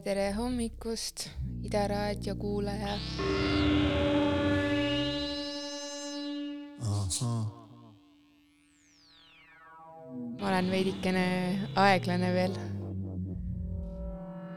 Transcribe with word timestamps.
tere, 0.00 0.30
hommikust, 0.32 1.26
Ida 1.62 1.84
raadio 1.90 2.34
kuulaja. 2.40 2.96
ma 10.40 10.48
olen 10.48 10.70
veidikene 10.72 11.24
aeglane 11.76 12.32
veel. 12.32 12.56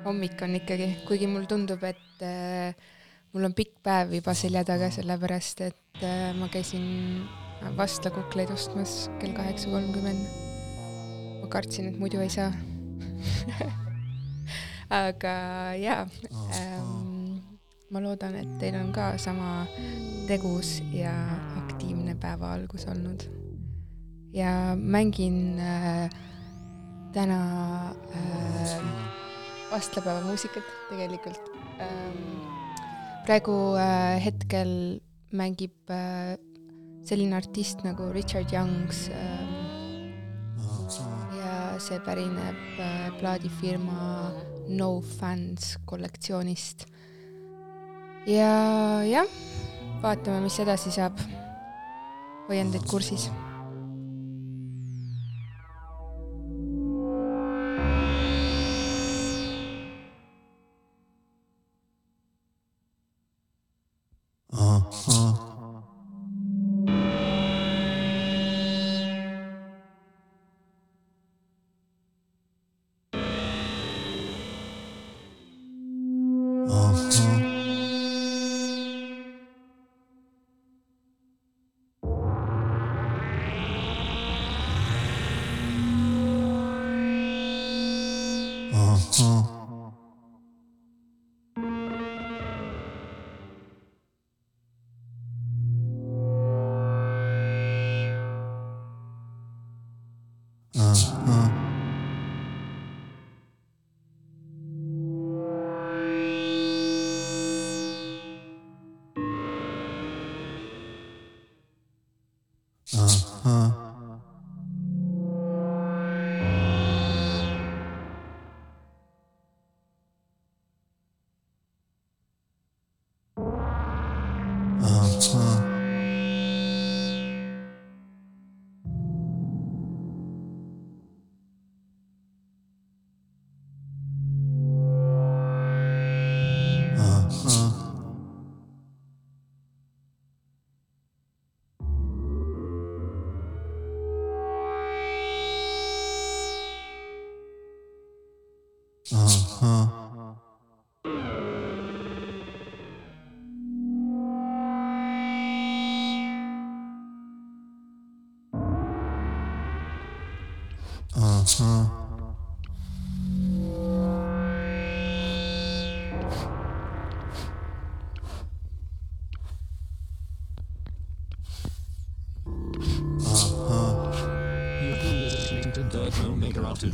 hommik 0.06 0.42
on 0.44 0.56
ikkagi, 0.56 0.90
kuigi 1.08 1.28
mul 1.28 1.46
tundub, 1.48 1.84
et 1.84 2.24
äh, 2.24 2.76
mul 3.34 3.48
on 3.50 3.54
pikk 3.56 3.78
päev 3.84 4.16
juba 4.16 4.34
selja 4.36 4.64
taga, 4.68 4.92
sellepärast 4.92 5.62
et 5.68 6.04
äh, 6.04 6.32
ma 6.40 6.48
käisin 6.48 7.24
Vastla 7.78 8.12
kukleid 8.12 8.52
ostmas 8.52 9.10
kell 9.20 9.36
kaheksa 9.36 9.72
kolmkümmend. 9.72 10.28
ma 11.42 11.48
kartsin, 11.48 11.92
et 11.92 12.00
muidu 12.00 12.24
ei 12.24 12.32
saa 12.32 12.52
aga 14.94 15.36
jaa 15.82 16.04
ähm,, 16.54 17.42
ma 17.94 18.02
loodan, 18.02 18.36
et 18.38 18.52
teil 18.62 18.78
on 18.78 18.92
ka 18.94 19.14
sama 19.22 19.66
tegus 20.30 20.80
ja 20.94 21.14
aktiivne 21.64 22.16
päeva 22.22 22.54
algus 22.54 22.86
olnud. 22.90 23.26
ja 24.34 24.76
mängin 24.76 25.60
äh, 25.60 26.10
täna 27.14 27.40
äh, 28.16 28.78
vastlapäeva 29.72 30.22
muusikat 30.22 30.66
tegelikult 30.90 31.42
ähm,. 31.82 32.42
praegu 33.26 33.76
äh, 33.78 34.18
hetkel 34.26 35.02
mängib 35.32 35.90
äh, 35.90 36.38
selline 37.04 37.36
artist 37.36 37.84
nagu 37.84 38.10
Richard 38.14 38.54
Youngs 38.54 39.10
äh, 39.10 39.53
see 41.84 42.00
pärineb 42.00 42.80
äh, 42.80 43.12
plaadifirma 43.20 44.32
No 44.70 45.02
Fans 45.02 45.78
kollektsioonist. 45.86 46.86
ja 48.28 49.04
jah, 49.04 49.28
vaatame, 50.04 50.46
mis 50.46 50.60
edasi 50.64 50.94
saab. 50.96 51.20
hoian 52.48 52.72
teid 52.72 52.88
kursis 52.88 53.28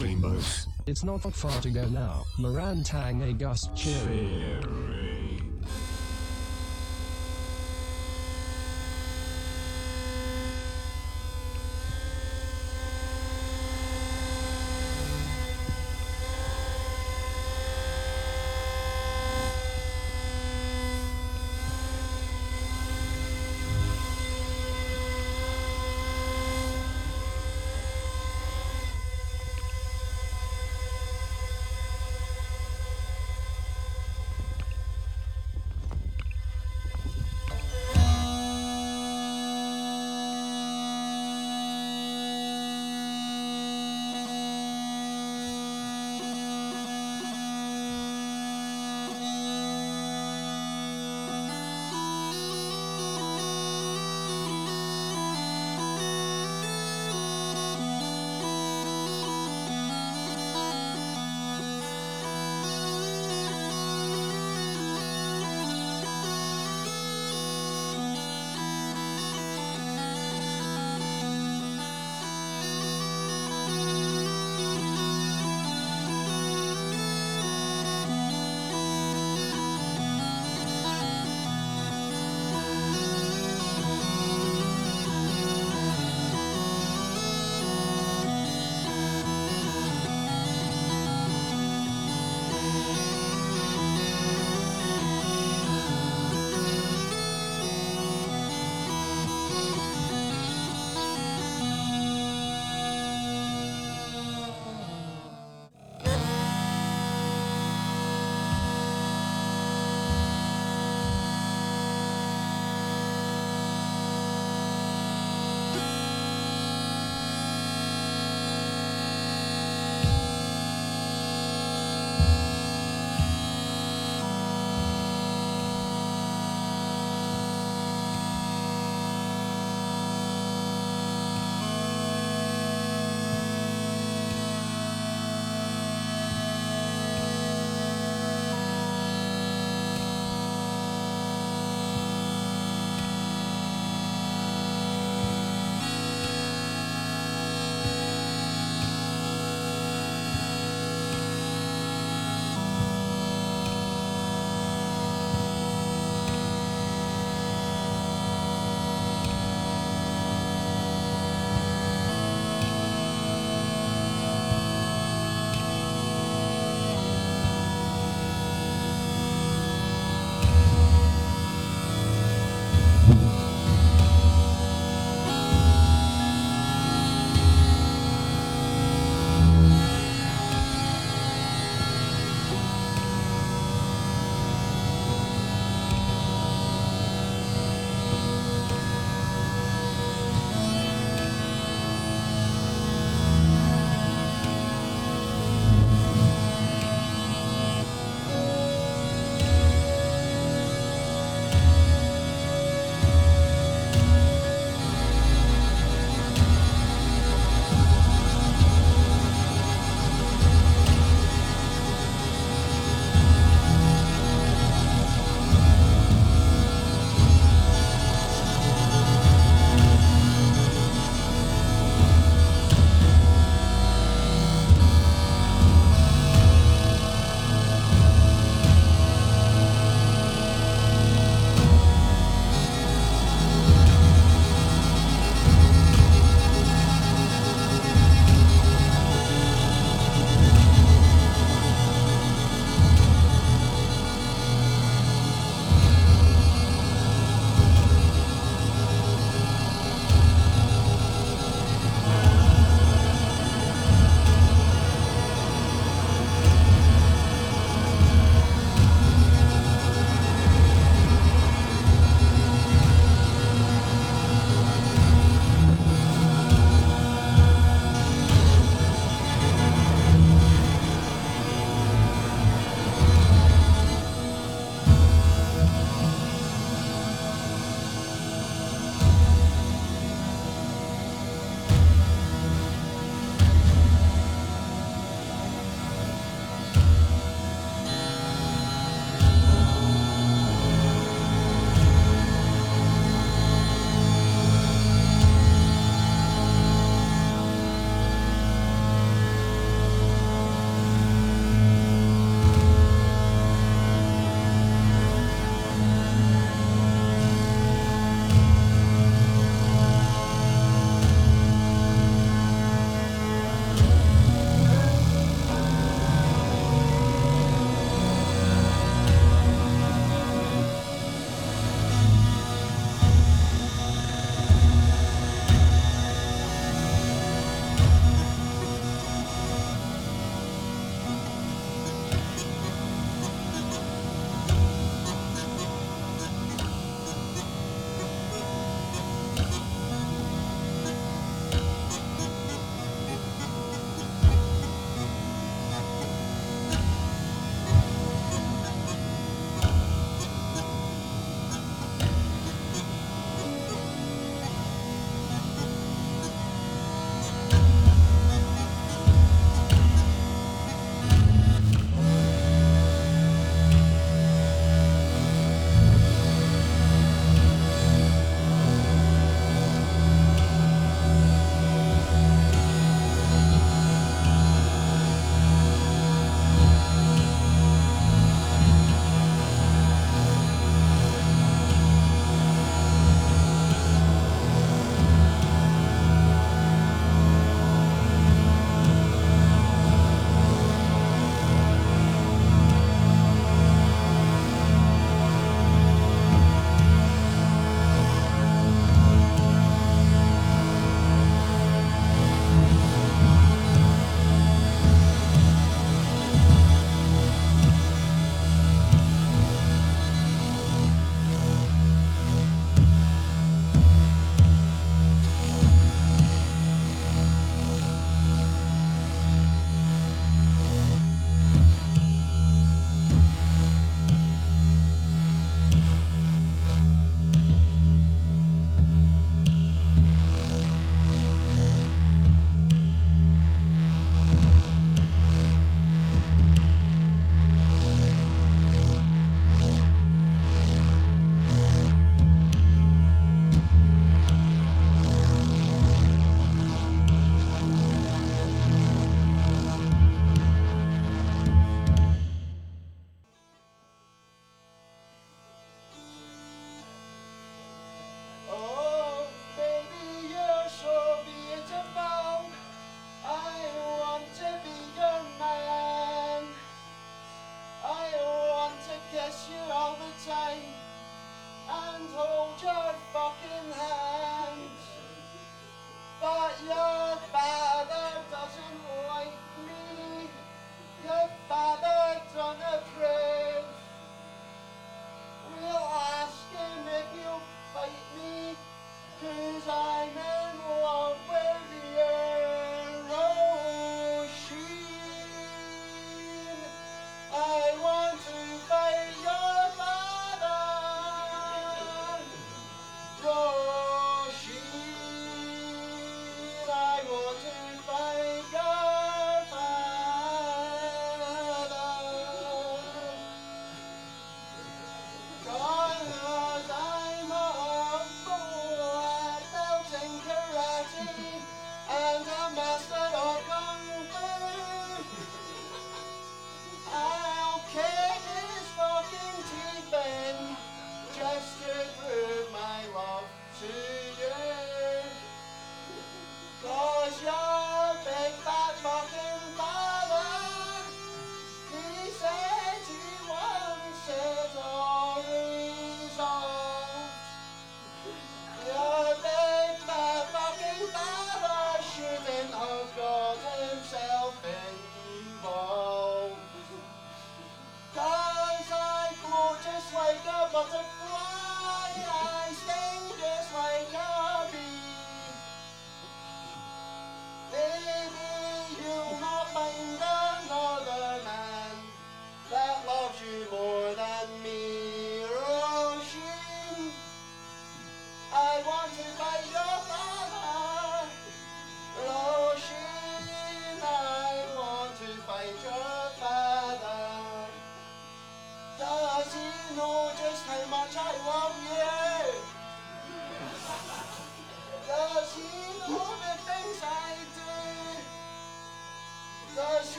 rainbows. 0.00 0.66
It's 0.86 1.04
not 1.04 1.22
far 1.34 1.60
to 1.60 1.70
go 1.70 1.86
now. 1.88 2.24
Marantang 2.38 3.38
gust 3.38 3.74
cheer. 3.76 4.97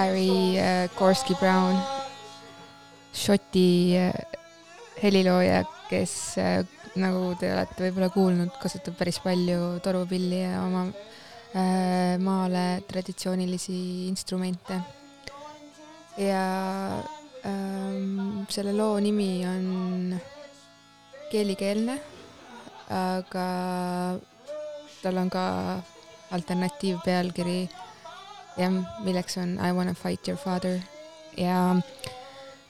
Harry 0.00 0.56
äh, 0.56 0.88
Gorski 0.96 1.34
Brown, 1.34 1.76
Šoti 3.12 3.96
äh, 4.00 4.14
helilooja, 5.02 5.58
kes 5.90 6.38
äh, 6.40 6.62
nagu 6.96 7.34
te 7.36 7.50
olete 7.52 7.84
võib-olla 7.84 8.08
kuulnud, 8.14 8.54
kasutab 8.62 8.96
päris 8.96 9.18
palju 9.20 9.76
torupilli 9.84 10.40
ja 10.40 10.62
oma 10.64 10.86
maale 12.22 12.62
traditsioonilisi 12.86 14.06
instrumente. 14.06 14.76
ja 16.16 16.42
ähm, 17.44 18.46
selle 18.48 18.72
loo 18.72 19.00
nimi 19.02 19.42
on 19.46 20.14
keelikeelne, 21.32 21.98
aga 22.88 23.46
tal 25.02 25.22
on 25.24 25.30
ka 25.30 25.44
alternatiivpealkiri 26.30 27.60
jah, 28.56 28.80
milleks 29.04 29.36
on 29.38 29.58
I 29.58 29.72
wanna 29.72 29.94
fight 29.94 30.28
your 30.28 30.38
father 30.38 30.80
ja 31.36 31.76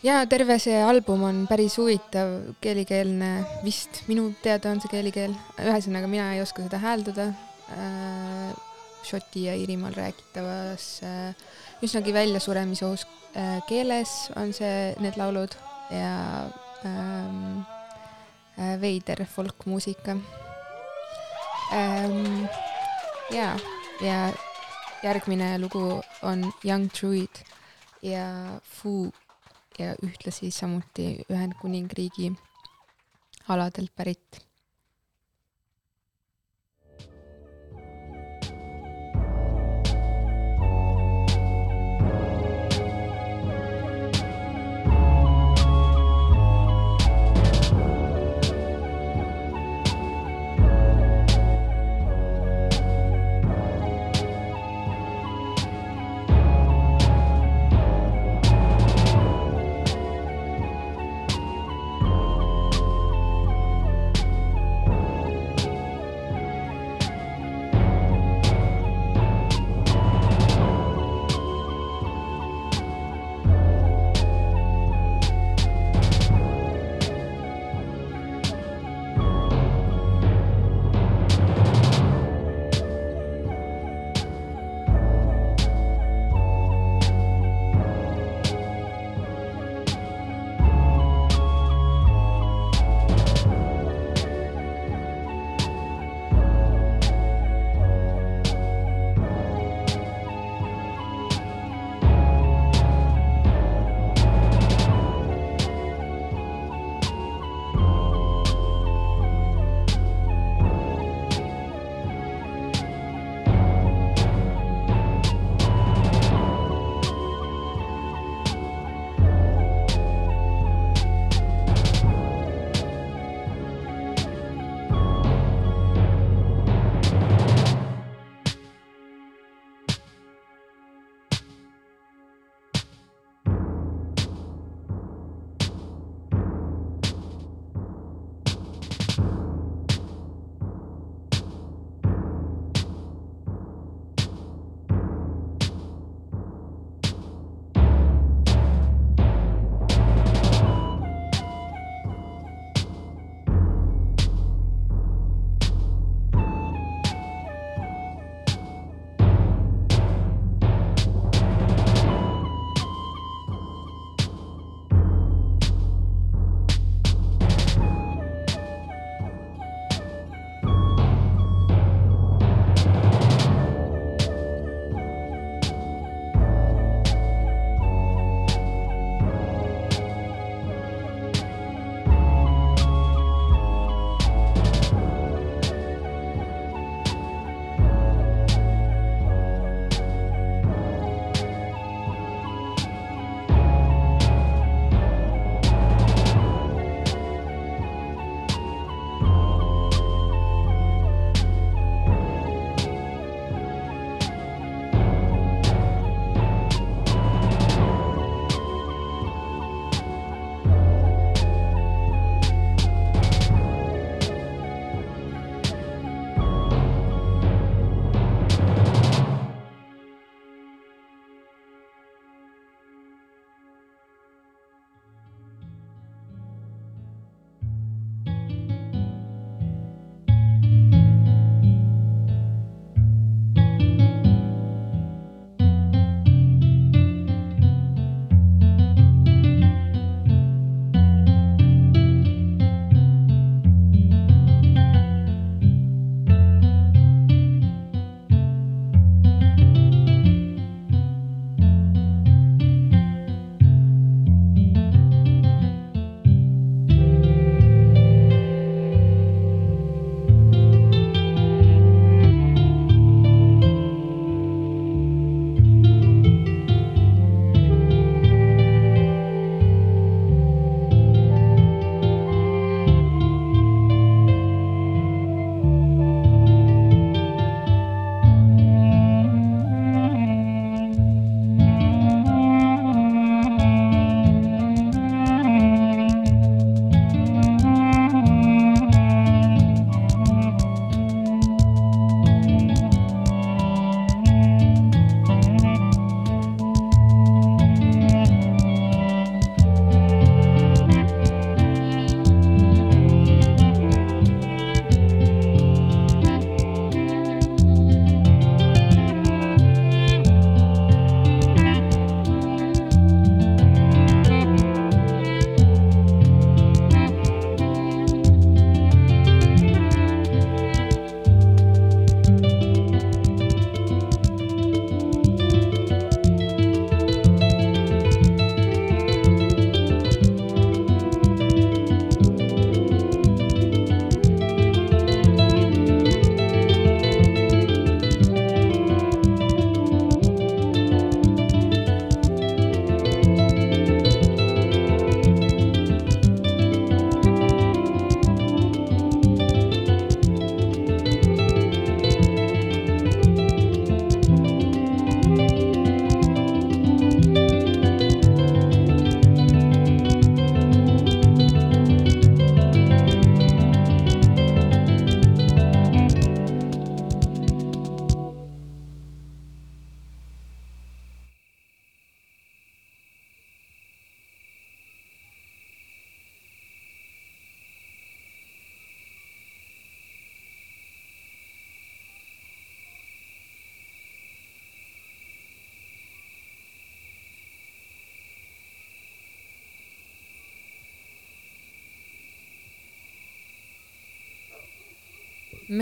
ja 0.02 0.24
terve 0.26 0.58
see 0.58 0.80
album 0.82 1.22
on 1.28 1.44
päris 1.48 1.76
huvitav 1.78 2.54
keelikeelne, 2.60 3.30
vist 3.64 4.02
minu 4.08 4.30
teada 4.42 4.72
on 4.72 4.80
see 4.80 4.92
keelikeel, 4.92 5.36
ühesõnaga 5.60 6.08
mina 6.10 6.32
ei 6.34 6.42
oska 6.44 6.66
seda 6.66 6.82
hääldada 6.82 7.30
äh,. 7.76 8.66
Šoti 9.00 9.46
ja 9.46 9.54
Iirimaal 9.56 9.94
räägitavas 9.96 11.00
äh, 11.08 11.30
üsnagi 11.80 12.12
väljasuremisohus 12.12 13.06
äh, 13.32 13.62
keeles 13.64 14.10
on 14.36 14.52
see, 14.52 14.92
need 15.00 15.16
laulud 15.16 15.54
ja 15.88 16.10
ähm, 16.84 17.62
äh, 18.58 18.76
veider 18.82 19.24
folkmuusika 19.24 20.18
ähm,. 21.72 22.44
ja, 23.32 23.56
ja 24.04 24.20
järgmine 25.02 25.58
lugu 25.58 26.02
on 26.22 26.52
Young 26.64 26.88
Druid 26.92 27.42
ja 28.02 28.60
Foo 28.64 29.10
ja 29.78 29.94
ühtlasi 30.04 30.50
samuti 30.50 31.24
Ühendkuningriigi 31.32 32.32
aladelt 33.48 33.92
pärit 33.96 34.40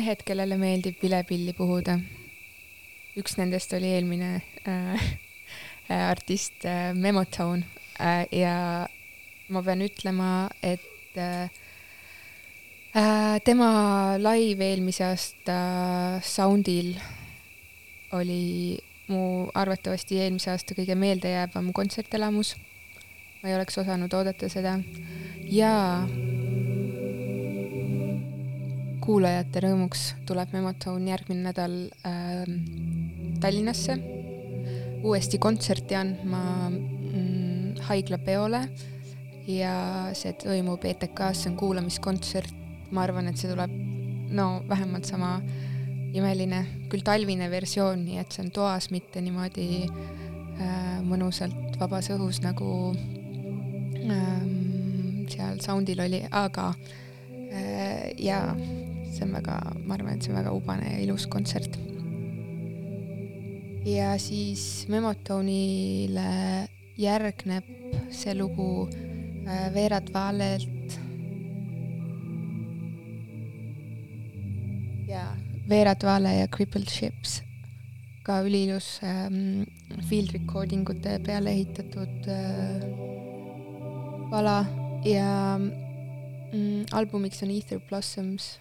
mehed, 0.09 0.23
kellele 0.25 0.57
meeldib 0.57 1.03
vilepilli 1.03 1.53
puhuda. 1.53 1.99
üks 3.18 3.35
nendest 3.37 3.73
oli 3.77 3.90
eelmine 3.92 4.29
äh, 4.64 5.03
äh, 5.90 6.05
artist 6.09 6.64
äh, 6.64 6.94
Memotone 6.94 7.66
äh, 8.01 8.25
ja 8.33 8.87
ma 9.49 9.62
pean 9.62 9.83
ütlema, 9.85 10.49
et 10.62 11.18
äh, 11.18 11.51
äh, 12.94 13.37
tema 13.44 14.16
live 14.23 14.64
eelmise 14.64 15.05
aasta 15.11 15.59
Soundil 16.25 16.94
oli 18.16 18.79
mu 19.12 19.51
arvatavasti 19.53 20.23
eelmise 20.23 20.55
aasta 20.55 20.79
kõige 20.79 20.97
meeldejäävam 20.97 21.73
kontsertelamus. 21.77 22.57
ma 23.42 23.51
ei 23.51 23.59
oleks 23.61 23.77
osanud 23.85 24.14
oodata 24.14 24.49
seda 24.49 24.79
ja 25.44 26.07
kuulajate 29.09 29.62
rõõmuks 29.64 30.01
tuleb 30.29 30.51
Memotone 30.53 31.09
järgmine 31.09 31.47
nädal 31.47 31.75
ähm, 32.05 32.59
Tallinnasse. 33.40 33.94
Uuesti 35.01 35.38
kontserti 35.40 35.97
andma 35.97 36.42
mm, 36.68 37.79
haiglapeole 37.88 38.61
ja 39.49 39.73
see 40.18 40.35
toimub 40.42 40.85
ETK-s, 40.85 41.44
see 41.44 41.53
on 41.53 41.57
kuulamiskontsert. 41.57 42.53
ma 42.92 43.03
arvan, 43.05 43.29
et 43.29 43.40
see 43.40 43.49
tuleb 43.49 43.73
no 44.37 44.62
vähemalt 44.68 45.09
sama 45.09 45.38
imeline, 46.16 46.61
küll 46.92 47.05
talvine 47.05 47.49
versioon, 47.53 48.05
nii 48.05 48.21
et 48.21 48.33
see 48.33 48.44
on 48.44 48.53
toas, 48.53 48.90
mitte 48.92 49.21
niimoodi 49.25 49.68
äh, 49.88 51.01
mõnusalt 51.05 51.81
vabas 51.81 52.09
õhus 52.12 52.42
nagu 52.44 52.92
ähm, 54.05 55.25
seal 55.33 55.61
Soundil 55.64 56.05
oli, 56.05 56.23
aga 56.29 56.71
äh, 56.73 58.12
jaa, 58.21 58.53
see 59.12 59.25
on 59.27 59.35
väga, 59.38 59.59
ma 59.85 59.97
arvan, 59.97 60.16
et 60.16 60.25
see 60.25 60.33
on 60.33 60.40
väga 60.40 60.55
ubane 60.57 60.92
ja 60.92 61.03
ilus 61.05 61.27
kontsert. 61.27 61.79
ja 63.88 64.12
siis 64.21 64.87
Memotone'ile 64.92 66.31
järgneb 66.99 67.64
see 68.11 68.35
lugu 68.35 68.88
äh, 69.47 69.68
Veerat 69.75 70.12
Valelt. 70.14 70.99
jaa, 75.09 75.37
Veerat 75.68 76.05
Vale 76.05 76.35
ja 76.40 76.49
Crippled 76.49 76.88
Ships, 76.90 77.42
ka 78.25 78.42
üliilus 78.44 78.99
ähm, 79.05 79.64
field 80.09 80.33
recording 80.37 80.88
ute 80.88 81.18
peale 81.25 81.53
ehitatud 81.57 82.29
äh, 82.29 82.85
pala 84.31 84.62
ja 85.05 85.59
mm, 85.59 86.88
albumiks 86.92 87.42
on 87.42 87.51
Ether 87.51 87.81
Blossoms. 87.88 88.59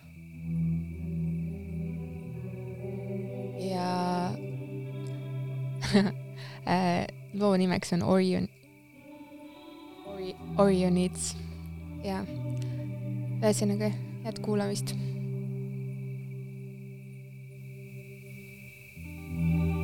Ja 3.59 4.31
äh, 6.67 7.07
loo 7.33 7.57
nimeks 7.57 7.93
on 7.93 8.03
Orion 8.03 8.47
Ori,, 10.05 10.35
Orionids 10.57 11.35
ja 12.03 12.23
ühesõnaga 13.41 13.91
head 14.23 14.41
kuulamist. 14.41 14.95
I 19.37 19.76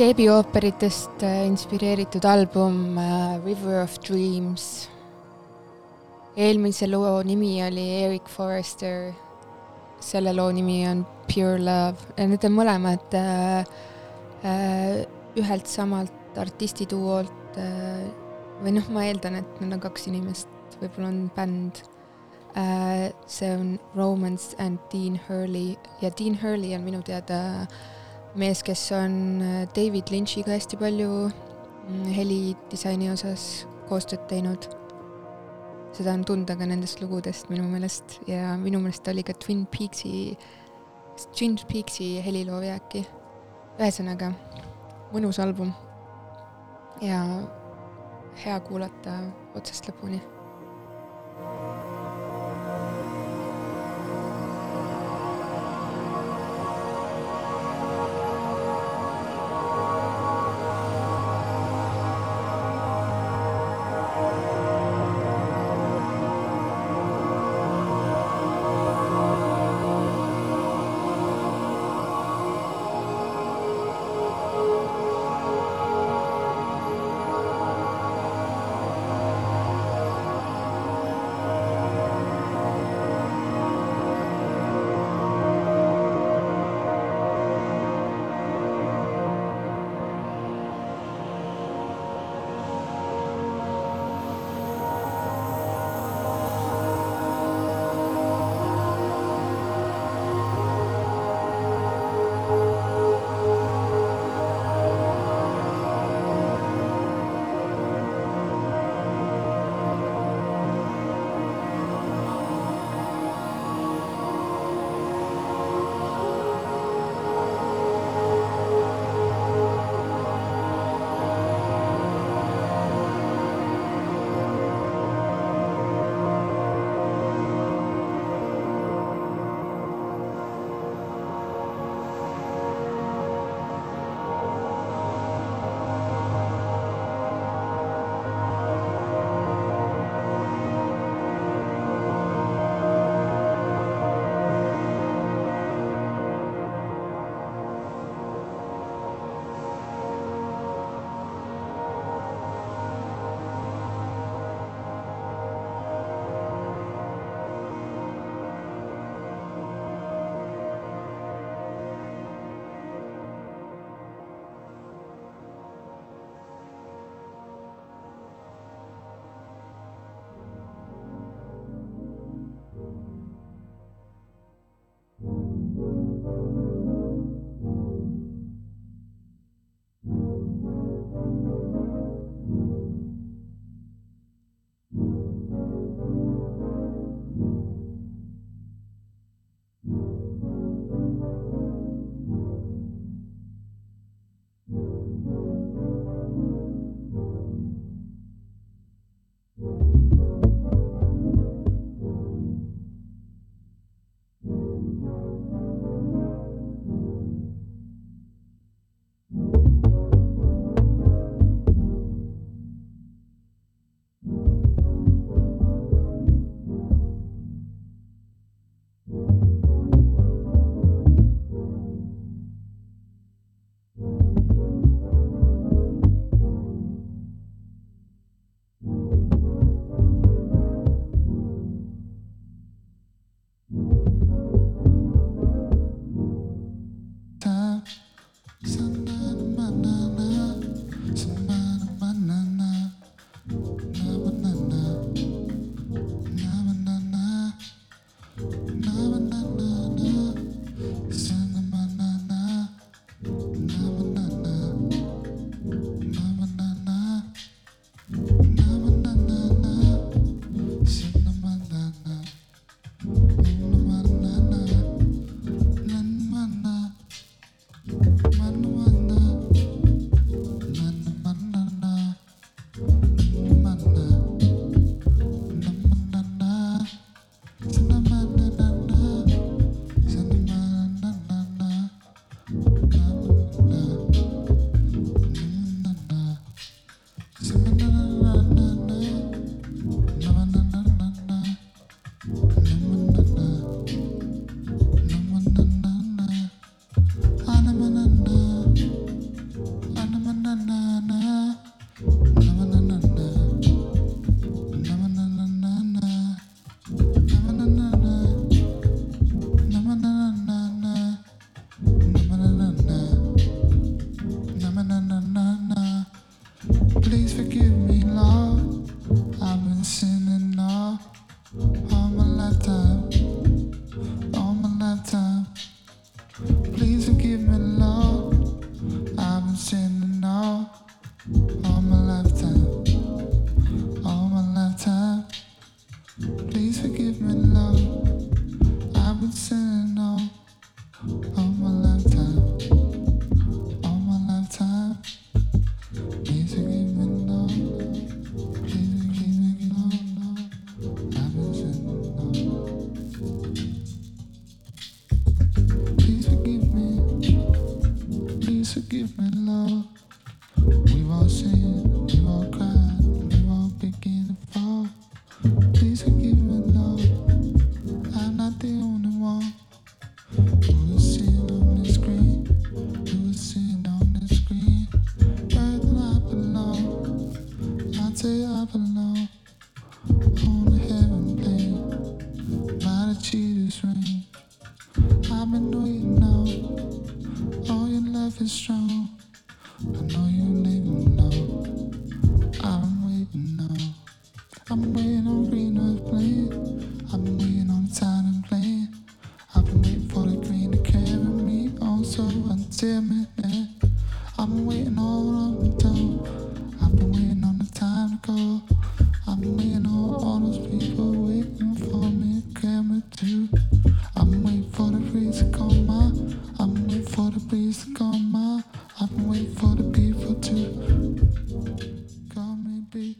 Seebi 0.00 0.30
ooperitest 0.32 1.20
äh, 1.20 1.42
inspireeritud 1.44 2.24
album 2.24 2.96
äh, 2.96 3.36
River 3.44 3.82
of 3.82 3.98
Dreams. 4.00 4.88
eelmise 6.36 6.86
loo 6.88 7.18
nimi 7.22 7.50
oli 7.60 7.84
Eric 8.06 8.30
Forrester, 8.32 9.12
selle 10.00 10.32
loo 10.32 10.48
nimi 10.56 10.88
on 10.88 11.04
Pure 11.28 11.58
Love. 11.60 12.00
Ja 12.16 12.30
need 12.32 12.48
on 12.48 12.56
mõlemad 12.56 13.12
äh, 13.12 13.68
äh, 14.40 15.04
ühelt 15.36 15.68
samalt 15.68 16.40
artistiduolt 16.46 17.60
äh, 17.60 18.08
või 18.64 18.78
noh, 18.78 18.88
ma 18.96 19.04
eeldan, 19.04 19.36
et 19.44 19.60
nad 19.60 19.76
on 19.76 19.84
kaks 19.84 20.08
inimest, 20.08 20.48
võib-olla 20.80 21.12
on 21.12 21.22
bänd. 21.36 21.84
Äh, 22.56 23.10
see 23.28 23.52
on 23.52 23.76
Romance 23.92 24.56
and 24.56 24.80
Dean 24.88 25.20
Hurley. 25.28 25.76
Ja 26.00 26.08
Dean 26.08 26.40
Hurley 26.40 26.72
on 26.72 26.88
minu 26.88 27.04
teada 27.04 27.66
mees, 28.34 28.62
kes 28.62 28.90
on 28.92 29.42
äh, 29.42 29.66
David 29.74 30.10
Lynch'iga 30.10 30.54
hästi 30.54 30.78
palju 30.80 31.10
mm, 31.30 32.10
helidisaini 32.14 33.10
osas 33.10 33.66
koostööd 33.88 34.26
teinud. 34.30 34.68
seda 35.90 36.12
on 36.14 36.22
tunda 36.24 36.54
ka 36.54 36.66
nendest 36.70 37.00
lugudest 37.02 37.48
minu 37.50 37.64
meelest 37.66 38.20
ja 38.30 38.54
minu 38.56 38.78
meelest 38.78 39.02
ta 39.02 39.10
oli 39.10 39.24
ka 39.26 39.34
Twin 39.34 39.64
Peaksi, 39.66 40.38
Twin 41.36 41.58
Peaksi 41.72 42.12
helilooja 42.24 42.78
äkki. 42.78 43.06
ühesõnaga, 43.80 44.32
mõnus 45.12 45.40
album 45.42 45.72
ja 47.02 47.24
hea 48.44 48.60
kuulata 48.60 49.16
otsast 49.58 49.88
lõpuni 49.88 50.20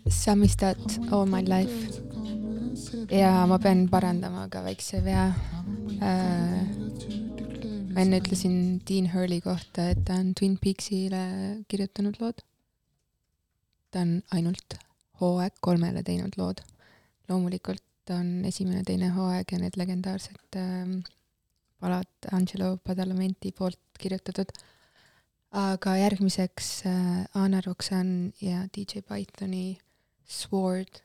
Some 0.09 0.43
is 0.45 0.57
that 0.57 0.79
all 1.13 1.27
my 1.27 1.43
life 1.43 2.01
ja 3.11 3.47
ma 3.47 3.59
pean 3.59 3.89
parandama 3.89 4.49
ka 4.51 4.63
väikse 4.67 5.01
vea 5.07 5.27
äh,. 6.09 6.63
ma 7.93 8.01
enne 8.05 8.21
ütlesin 8.23 8.57
Dean 8.87 9.07
Hurley 9.13 9.41
kohta, 9.41 9.91
et 9.93 10.05
ta 10.07 10.19
on 10.23 10.35
Twin 10.35 10.57
Peaksile 10.63 11.23
kirjutanud 11.69 12.19
lood. 12.21 12.43
ta 13.91 14.03
on 14.05 14.13
ainult 14.37 14.79
hooaeg 15.21 15.55
kolmele 15.61 16.03
teinud 16.03 16.35
lood. 16.41 16.63
loomulikult 17.29 17.83
on 18.11 18.45
esimene, 18.51 18.83
teine 18.83 19.09
hooaeg 19.15 19.53
ja 19.53 19.59
need 19.63 19.77
legendaarsed 19.79 20.59
äh, 20.59 20.87
palat 21.81 22.33
Angelo 22.33 22.77
Badalamenti 22.85 23.53
poolt 23.57 23.81
kirjutatud. 23.99 24.53
aga 25.51 25.97
järgmiseks 25.99 26.67
äh, 26.87 27.25
Ana 27.35 27.61
Roxanne 27.67 28.33
ja 28.41 28.69
DJ 28.71 29.01
Pythoni 29.03 29.79
Sword 30.25 31.01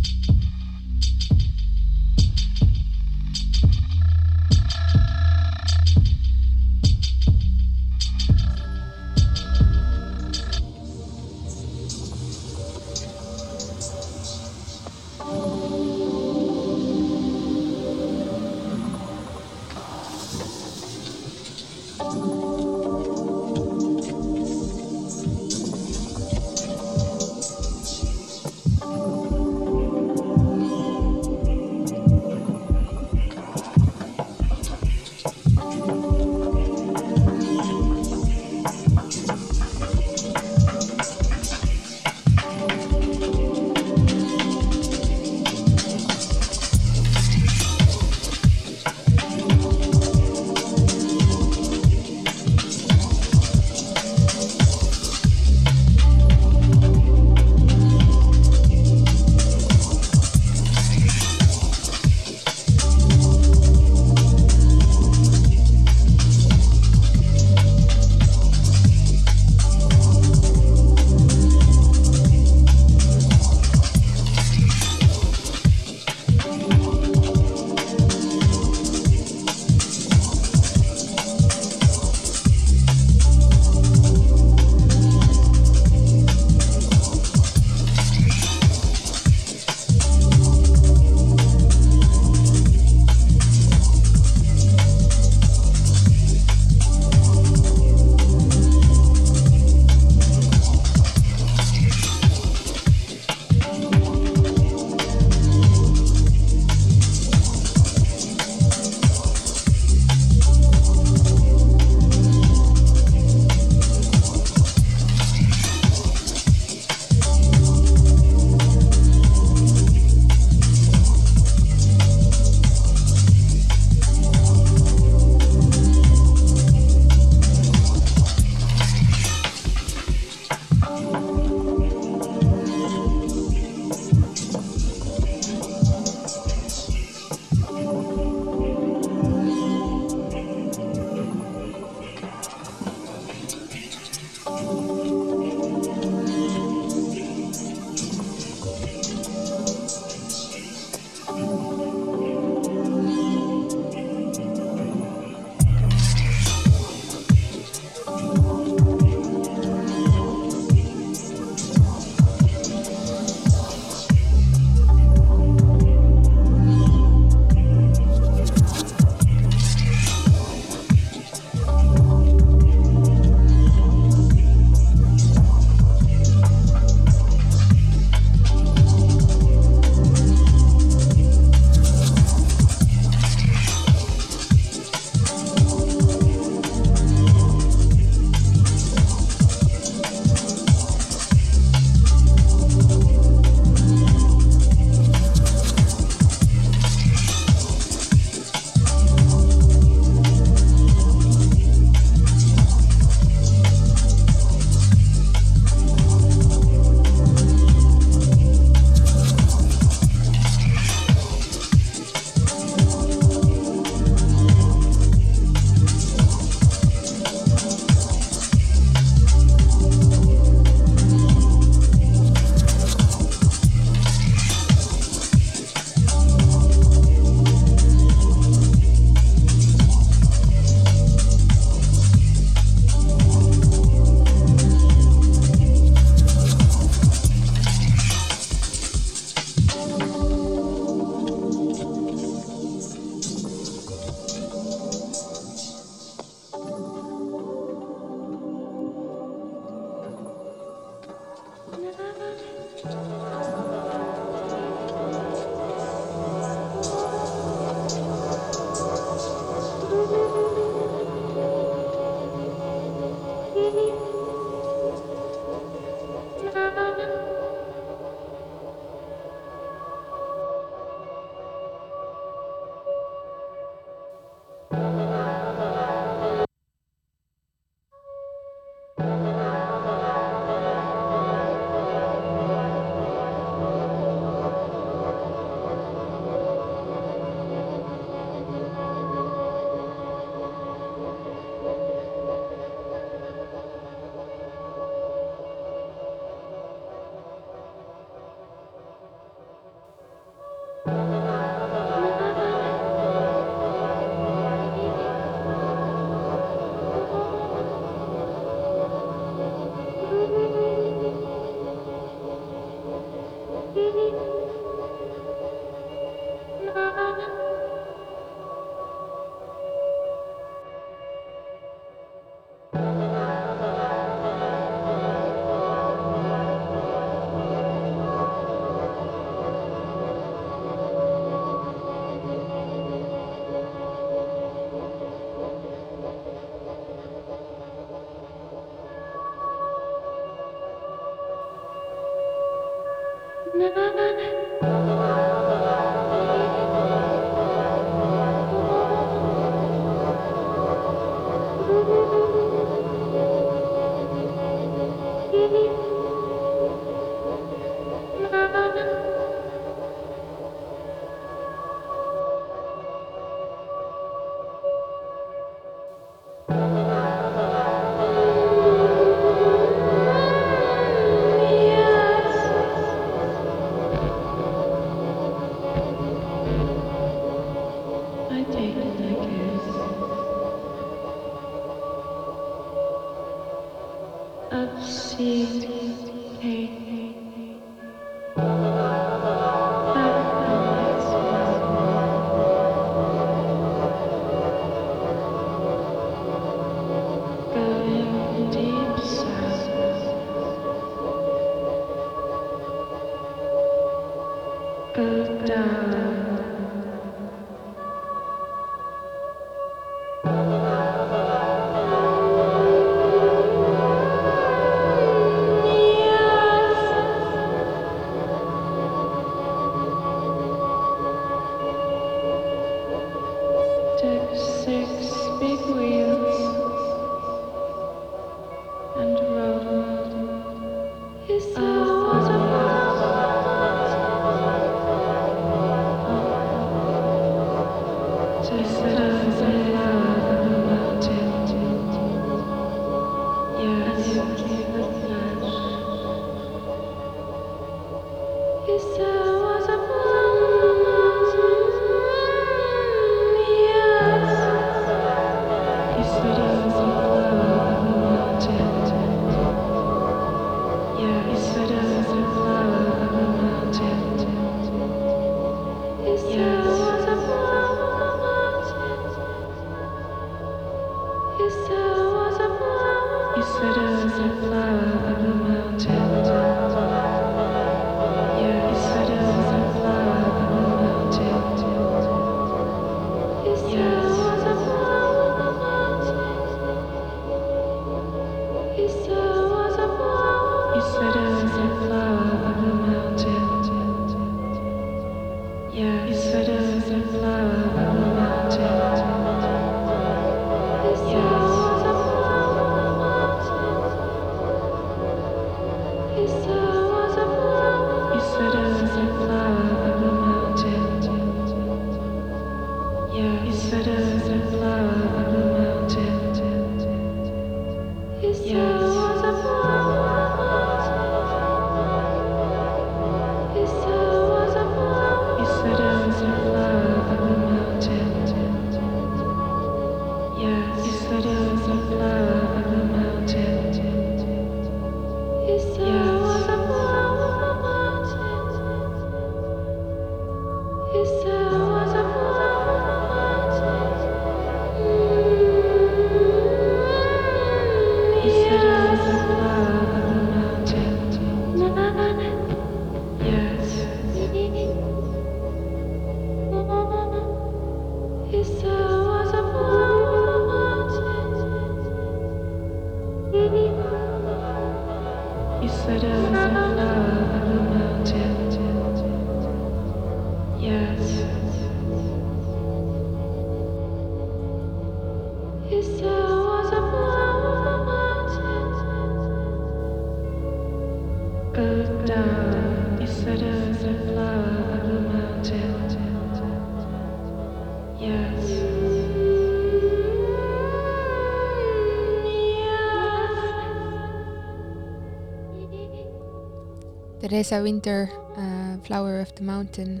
Theresa 597.28 597.60
Winter 597.60 598.08
äh, 598.36 598.78
Flower 598.84 599.20
of 599.20 599.34
the 599.34 599.42
Mountain. 599.42 600.00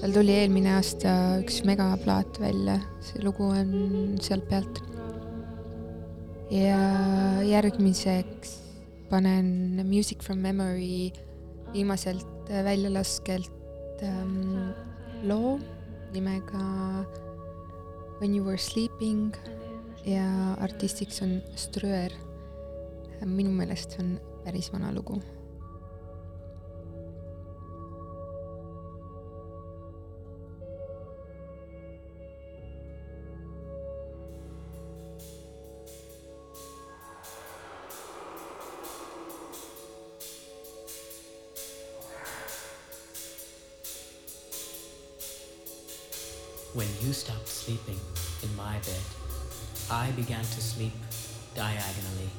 tal 0.00 0.10
tuli 0.10 0.34
eelmine 0.34 0.72
aasta 0.74 1.10
üks 1.38 1.60
megaplaat 1.64 2.40
välja, 2.42 2.80
see 2.98 3.22
lugu 3.22 3.46
on 3.46 4.16
sealt 4.18 4.48
pealt. 4.50 4.80
ja 6.50 6.80
järgmiseks 7.46 8.56
panen 9.06 9.78
Music 9.86 10.26
from 10.26 10.42
Memory 10.42 11.12
viimaselt 11.72 12.50
väljalaskelt 12.50 14.02
ähm, 14.02 14.74
loo 15.22 15.60
nimega 16.10 17.06
When 18.18 18.34
you 18.34 18.42
were 18.42 18.58
sleeping 18.58 19.30
ja 20.02 20.26
artistiks 20.58 21.22
on 21.22 21.38
Ströer. 21.54 22.10
minu 23.24 23.54
meelest 23.54 23.94
see 23.94 24.02
on 24.02 24.18
päris 24.42 24.72
vana 24.74 24.90
lugu 24.90 25.22
sleeping 47.66 47.98
in 48.44 48.56
my 48.56 48.78
bed, 48.78 49.02
I 49.90 50.12
began 50.12 50.44
to 50.44 50.60
sleep 50.60 50.92
diagonally. 51.56 52.30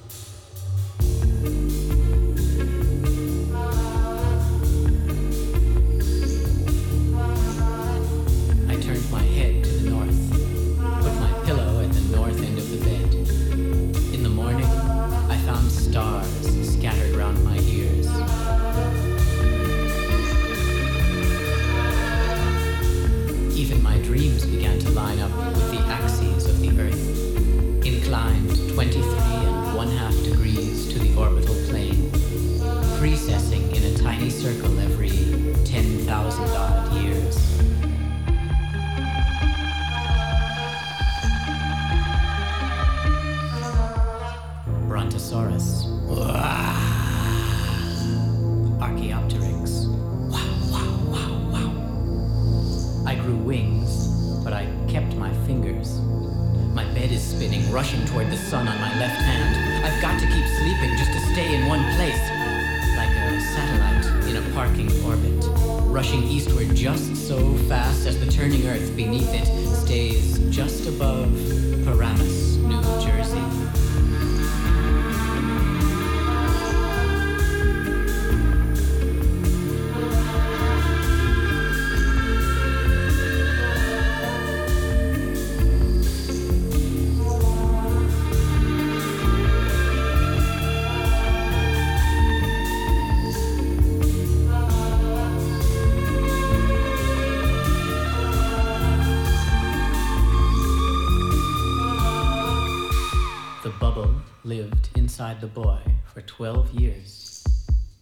Inside 105.18 105.42
the 105.42 105.48
boy 105.48 105.80
for 106.14 106.22
12 106.22 106.74
years. 106.80 107.44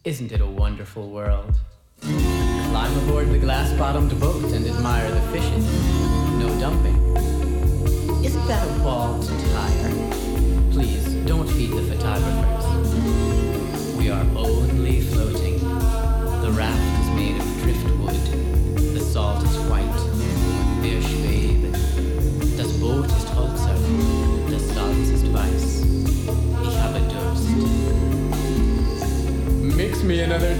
Isn't 0.03 0.33
it 0.33 0.41
a 0.41 0.45
wonderful 0.45 1.09
world? 1.11 1.55
Climb 2.01 2.97
aboard 3.03 3.29
the 3.29 3.39
glass 3.39 3.71
bottomed 3.79 4.19
boat 4.19 4.51
and 4.51 4.67
admire 4.67 5.09
the 5.09 5.21
fishes. 5.31 5.65
No 6.37 6.49
dumping. 6.59 6.97
Isn't 8.21 8.45
that 8.49 8.67
a 8.67 8.79
ball 8.83 9.17
to 9.23 9.31
tire? 9.53 9.91
Please 10.71 11.05
don't 11.25 11.47
feed 11.47 11.69
the 11.69 11.83
photographers. 11.83 12.65
We 13.95 14.09
are 14.09 14.25
only 14.35 14.99
floating. 14.99 15.44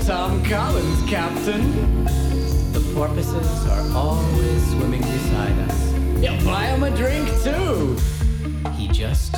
Tom 0.05 0.43
Collins, 0.43 1.09
Captain. 1.09 2.05
The 2.73 2.91
porpoises 2.93 3.65
are 3.65 3.97
always 3.97 4.69
swimming 4.69 5.01
beside 5.01 5.57
us. 5.67 5.93
Yeah, 6.21 6.39
buy 6.45 6.67
him 6.67 6.83
a 6.83 6.95
drink 6.95 7.27
too. 7.41 7.97
He 8.77 8.87
just 8.87 9.35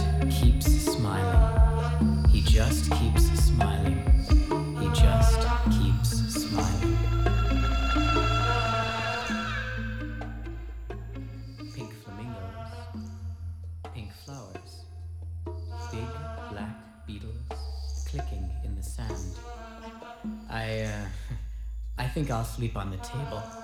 sleep 22.58 22.76
on 22.76 22.89
the 22.89 22.97
table. 22.97 23.57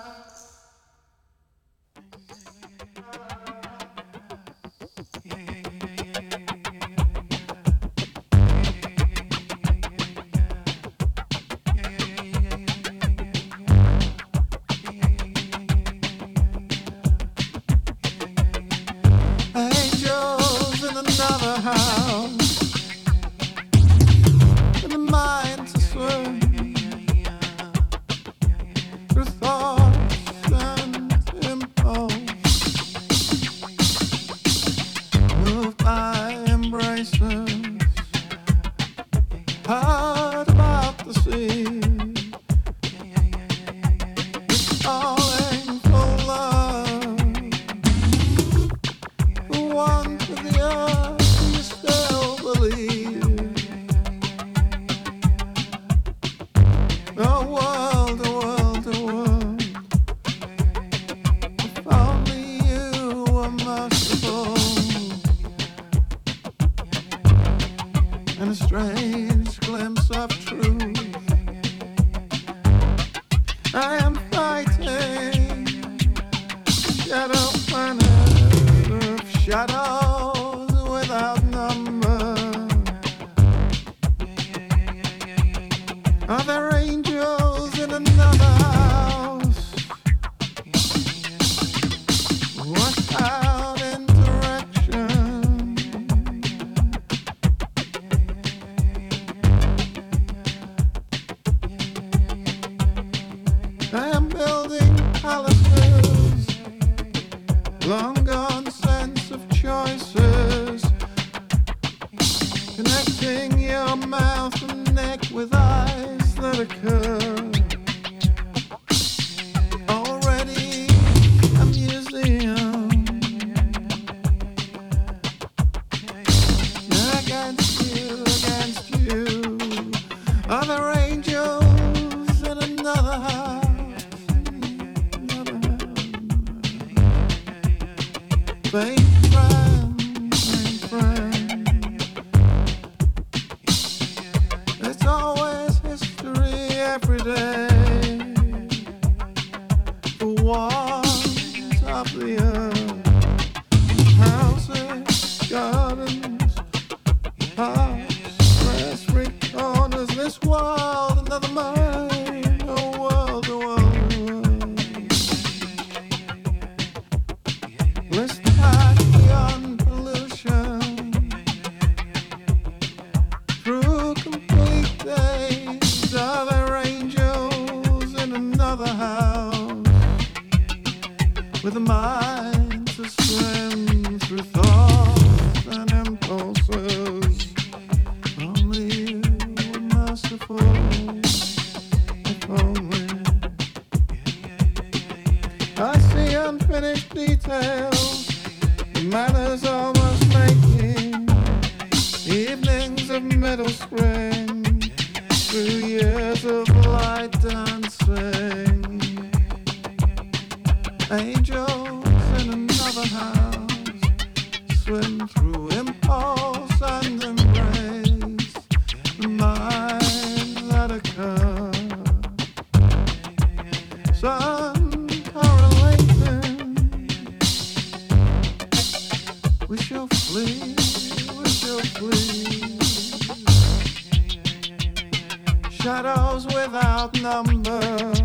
Shadows 235.83 236.45
without 236.45 237.13
number. 237.21 238.22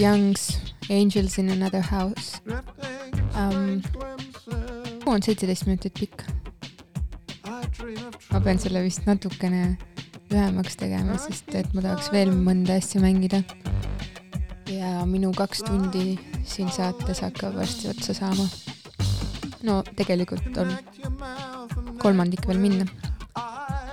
Young's 0.00 0.58
Angels 0.88 1.36
in 1.36 1.50
another 1.50 1.82
house 1.82 2.29
Um, 3.40 3.80
strange 3.82 4.26
glimpses. 4.44 5.06
on 5.06 5.22
seitseteist 5.22 5.66
minutit 5.66 5.94
pikk. 5.96 6.24
Ma 8.30 8.40
pean 8.44 8.60
selle 8.60 8.82
vist 8.84 9.06
natukene 9.08 9.78
lühemaks 10.30 10.76
tegema, 10.78 11.16
sest 11.18 11.54
et 11.58 11.70
ma 11.74 11.82
tahaks 11.84 12.10
veel 12.14 12.32
mõnda 12.34 12.76
asja 12.80 13.00
mängida. 13.02 13.42
ja 14.70 15.02
minu 15.06 15.32
kaks 15.34 15.64
tundi 15.66 16.14
siin 16.46 16.68
saates 16.70 17.24
hakkab 17.24 17.56
varsti 17.58 17.90
otsa 17.90 18.14
saama. 18.14 18.46
no 19.66 19.80
tegelikult 19.96 20.56
on 20.62 20.70
kolmandik 21.98 22.46
veel 22.46 22.60
minna. 22.62 22.86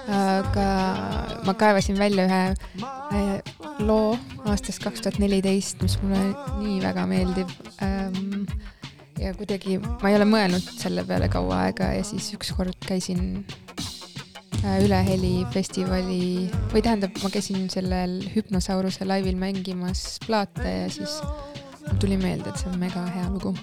aga 0.07 0.67
ma 1.45 1.53
kaevasin 1.53 1.97
välja 1.99 2.27
ühe 2.27 2.43
äh, 3.15 3.41
loo 3.79 4.17
aastast 4.45 4.83
kaks 4.83 5.01
tuhat 5.01 5.19
neliteist, 5.19 5.81
mis 5.81 5.97
mulle 6.03 6.21
nii 6.61 6.81
väga 6.83 7.07
meeldib 7.09 7.49
ähm,. 7.81 7.96
Ja 9.27 9.33
kuidagi 9.35 9.77
ma 9.81 10.11
ei 10.11 10.15
ole 10.15 10.27
mõelnud 10.27 10.67
selle 10.79 11.03
peale 11.07 11.27
kaua 11.31 11.65
aega 11.67 11.89
ja 11.97 12.03
siis 12.07 12.29
ükskord 12.37 12.77
käisin 12.87 13.43
äh, 14.63 14.77
Üleheli 14.85 15.41
festivali 15.51 16.47
või 16.71 16.83
tähendab, 16.85 17.17
ma 17.23 17.31
käisin 17.33 17.67
sellel 17.73 18.21
Hüpnosauruse 18.33 19.07
laivil 19.07 19.35
mängimas 19.39 20.17
plaate 20.25 20.75
ja 20.83 20.87
siis 20.93 21.19
mul 21.87 21.99
tuli 22.03 22.19
meelde, 22.21 22.51
et 22.51 22.61
see 22.61 22.71
on 22.71 22.79
mega 22.79 23.03
hea 23.15 23.27
lugu. 23.33 23.53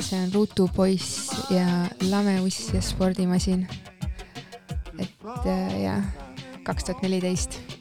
see 0.00 0.18
on 0.22 0.30
Ruutu 0.32 0.68
poiss 0.74 1.30
ja 1.50 1.66
Lameuss 2.08 2.70
ja 2.74 2.80
spordimasin. 2.82 3.66
et 4.98 5.46
äh, 5.46 5.82
jah, 5.82 6.04
kaks 6.64 6.84
tuhat 6.84 7.02
neliteist. 7.02 7.79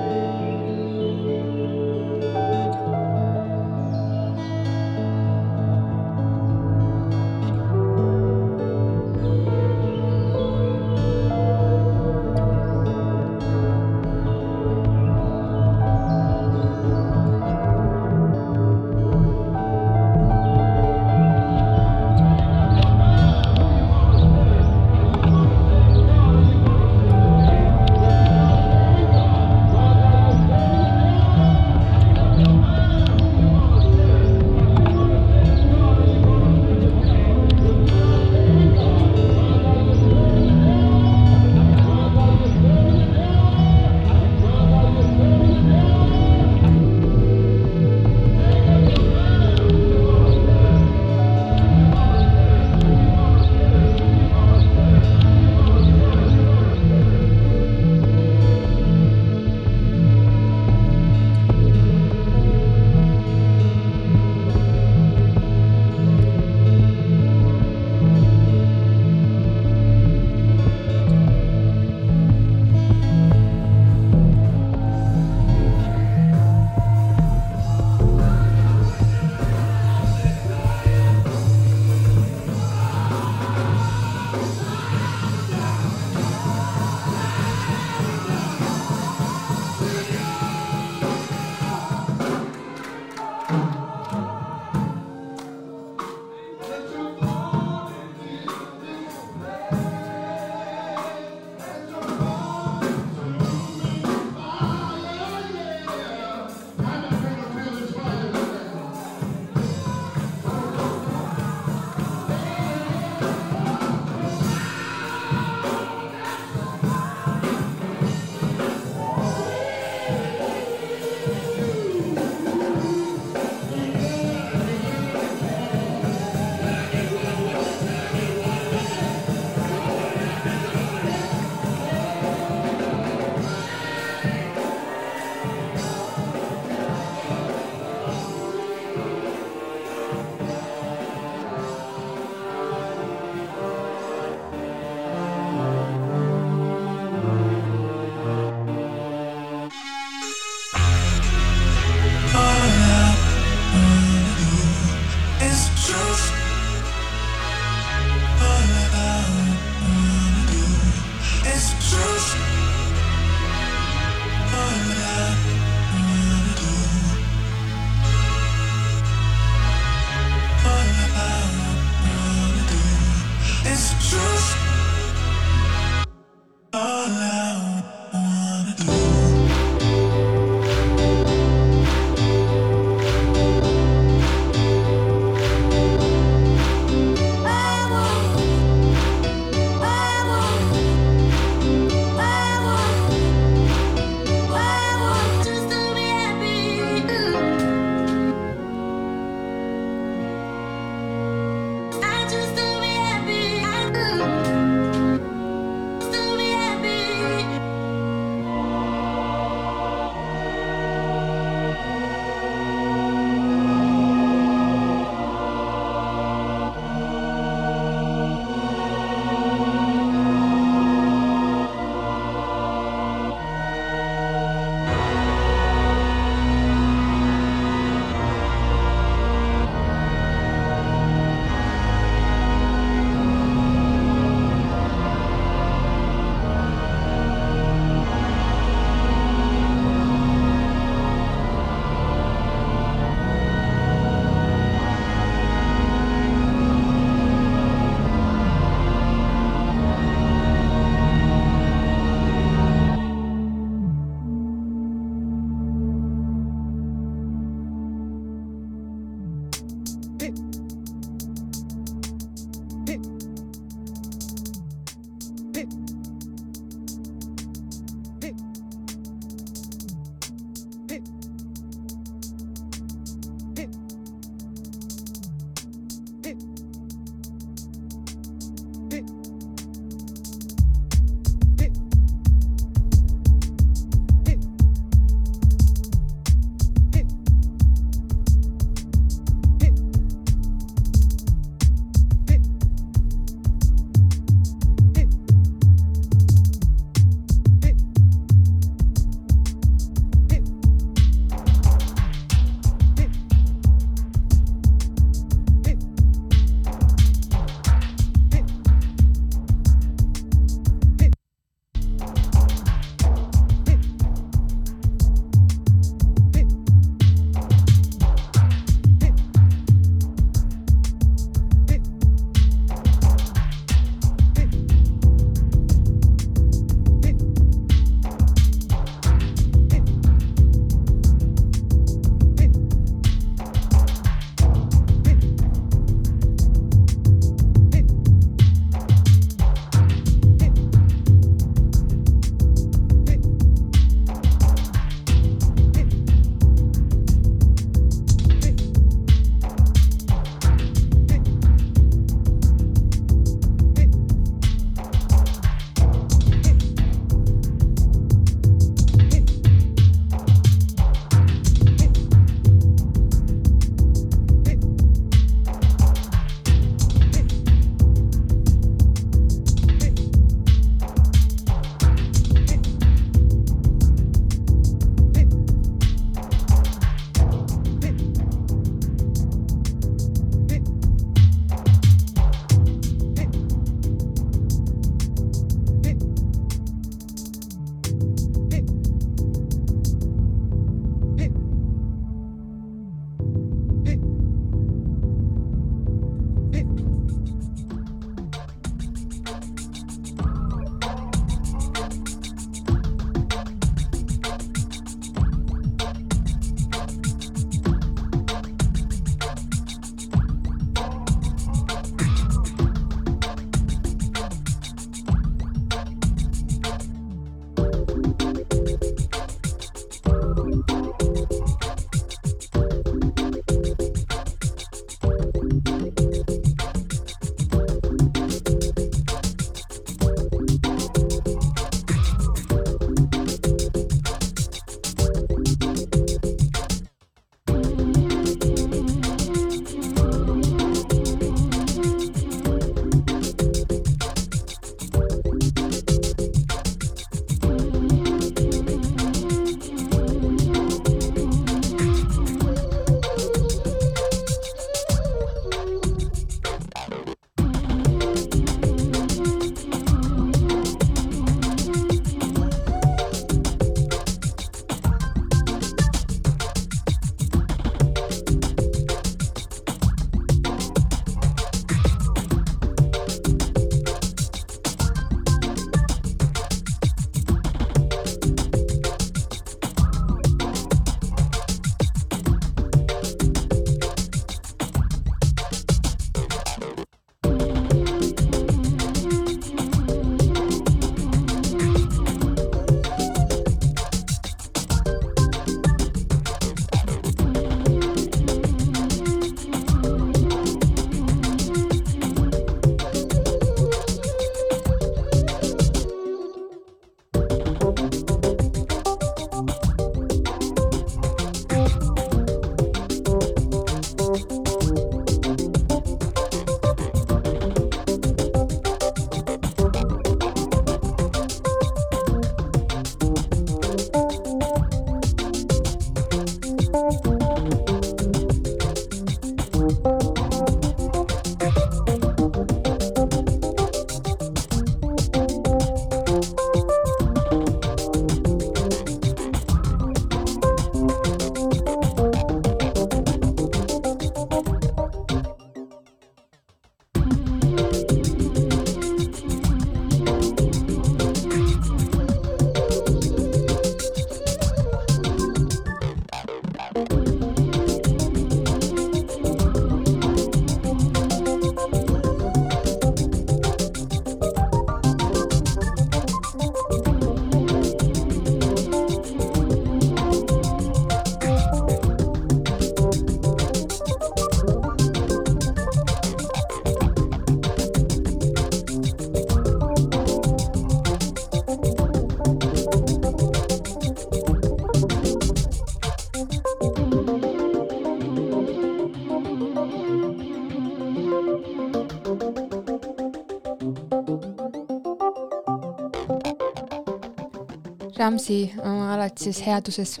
Ramsi 598.00 598.52
äh, 598.56 598.64
oma 598.64 598.94
alates 598.94 599.42
headuses. 599.44 600.00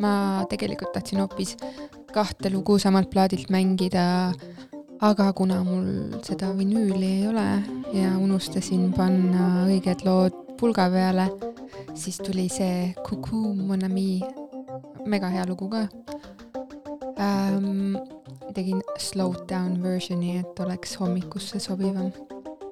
ma 0.00 0.44
tegelikult 0.50 0.92
tahtsin 0.92 1.20
hoopis 1.20 1.54
kahte 2.12 2.50
lugu 2.50 2.78
samalt 2.80 3.10
plaadilt 3.12 3.50
mängida, 3.52 4.32
aga 5.00 5.26
kuna 5.36 5.60
mul 5.64 6.16
seda 6.26 6.50
vinüüli 6.56 7.10
ei 7.20 7.28
ole 7.28 7.46
ja 7.92 8.14
unustasin 8.18 8.88
panna 8.96 9.66
õiged 9.68 10.04
lood 10.08 10.36
pulga 10.60 10.88
peale, 10.90 11.28
siis 11.94 12.18
tuli 12.18 12.48
see 12.52 12.94
Cuckoo 13.06 13.54
Mon 13.54 13.84
Ami, 13.84 14.22
mega 15.06 15.30
hea 15.30 15.46
lugu 15.48 15.70
ka 15.70 15.86
ähm,. 17.20 17.96
tegin 18.56 18.80
slow 18.98 19.34
down 19.48 19.82
version'i, 19.82 20.38
et 20.40 20.60
oleks 20.64 20.96
hommikusse 20.96 21.60
sobivam 21.60 22.08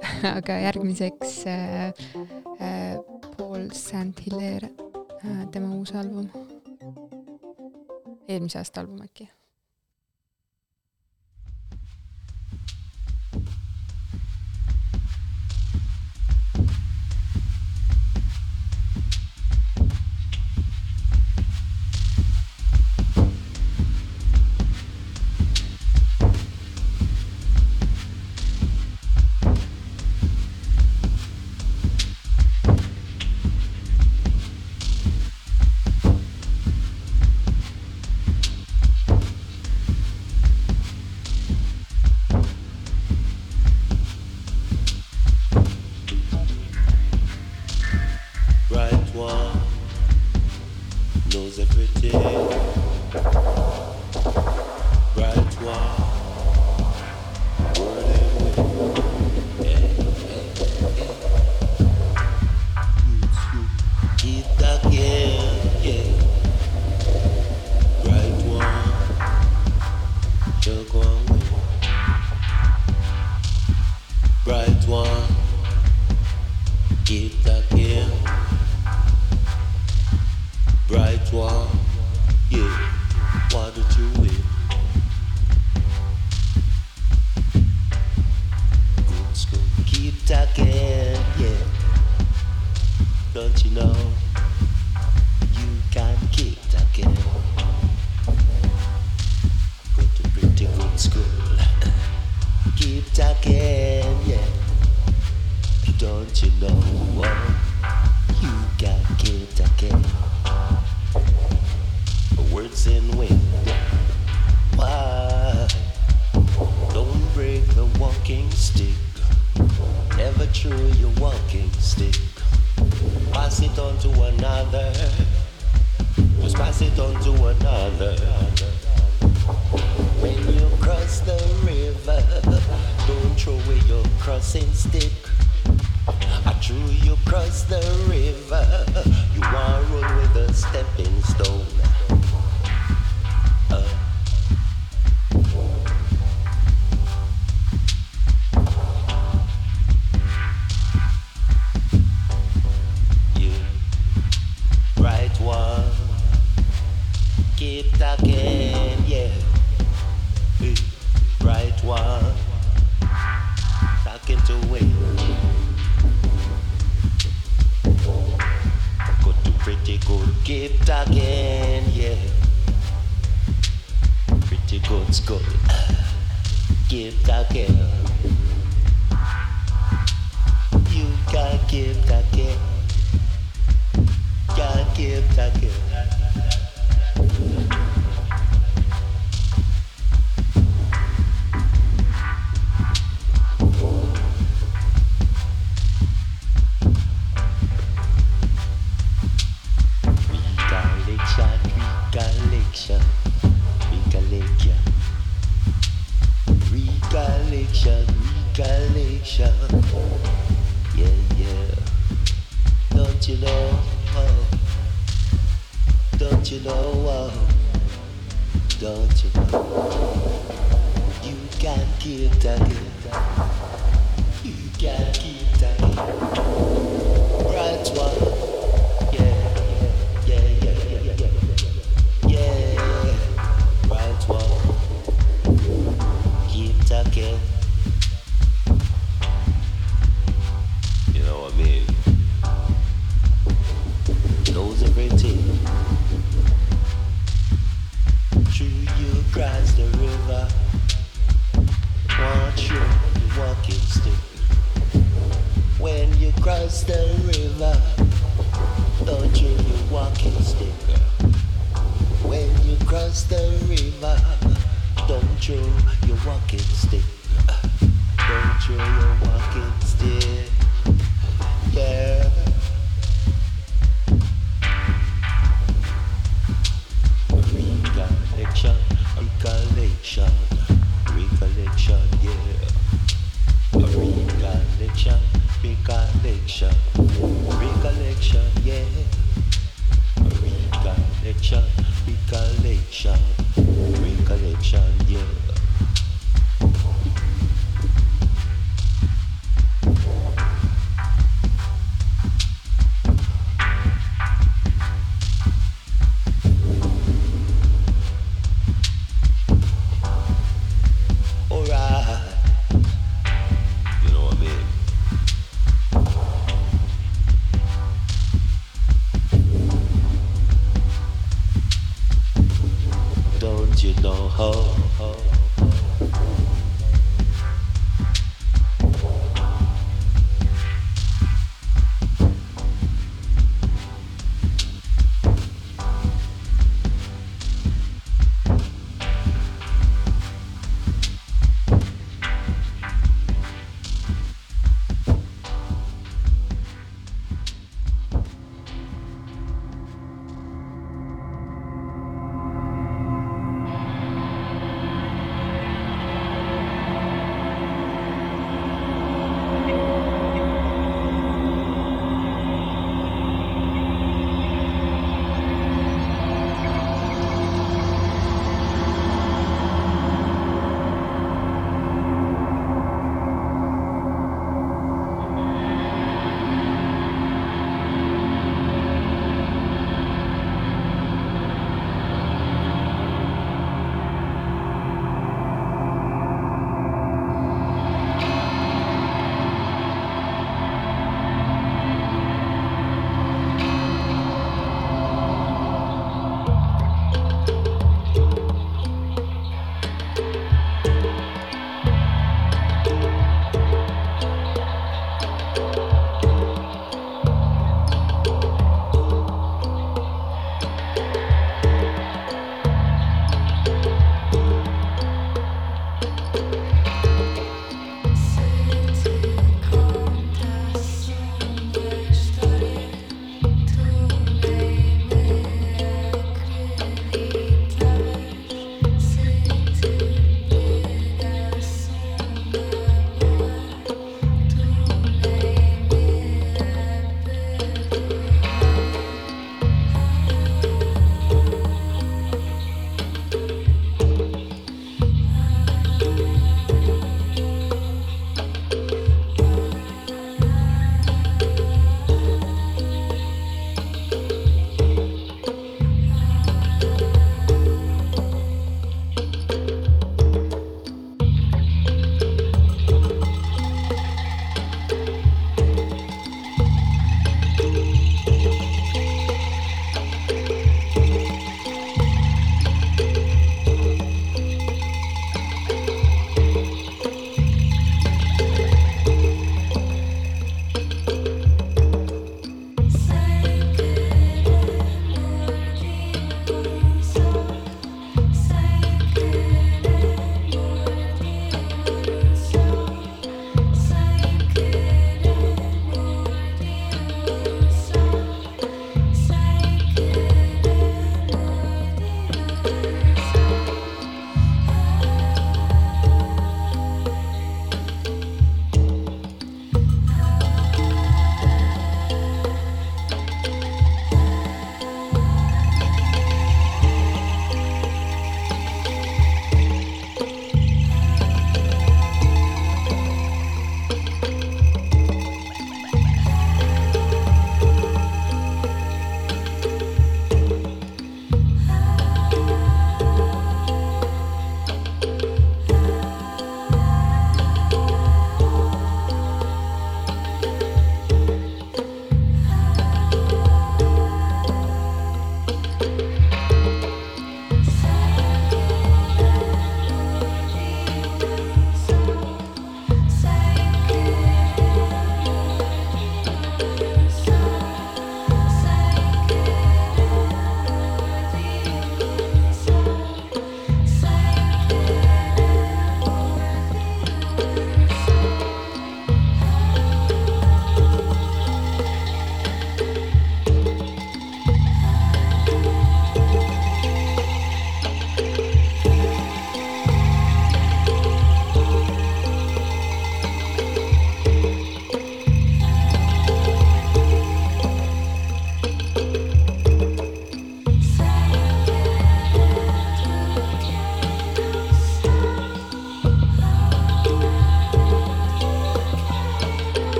aga 0.38 0.58
järgmiseks 0.64 1.42
äh, 1.46 1.86
äh, 2.60 2.75
Paul 3.56 3.70
St 3.72 4.20
Hilaire, 4.20 4.68
äh, 5.24 5.46
tema 5.50 5.74
uus 5.74 5.94
album. 5.94 6.28
eelmise 8.28 8.58
aasta 8.58 8.80
album 8.80 9.00
äkki 9.00 9.28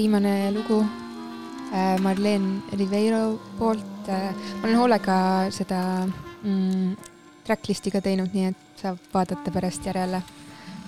viimane 0.00 0.52
lugu 0.52 0.80
äh, 0.80 2.00
Marleen 2.00 2.62
Ribeiro 2.72 3.38
poolt 3.58 4.08
äh,. 4.08 4.32
ma 4.60 4.64
olen 4.68 4.76
hoolega 4.78 5.16
seda 5.52 5.80
mm, 6.42 6.94
tracklist'i 7.44 7.92
ka 7.92 8.00
teinud, 8.00 8.32
nii 8.32 8.46
et 8.48 8.80
saab 8.80 9.10
vaadata 9.12 9.52
pärast 9.52 9.84
järele. 9.84 10.22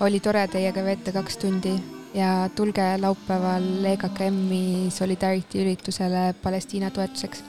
oli 0.00 0.20
tore 0.20 0.46
teiega 0.48 0.84
veeta 0.84 1.12
kaks 1.12 1.36
tundi 1.44 1.74
ja 2.14 2.48
tulge 2.56 2.86
laupäeval 3.00 3.84
EKKM-i 3.92 4.88
Solidarity 4.90 5.60
üritusele 5.60 6.32
Palestiina 6.42 6.90
toetuseks. 6.90 7.44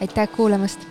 aitäh 0.00 0.28
kuulamast 0.36 0.84